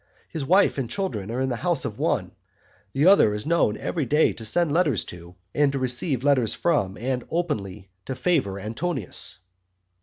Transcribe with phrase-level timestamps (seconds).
[0.29, 2.31] His wife and children are in the house of one,
[2.91, 7.23] the other is known every day to send letters to, to receive letters from, and
[7.29, 9.37] openly to favour Antonius.